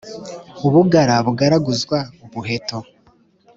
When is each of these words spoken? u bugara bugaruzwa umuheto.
u 0.65 0.67
bugara 0.73 1.15
bugaruzwa 1.25 1.97
umuheto. 2.25 2.77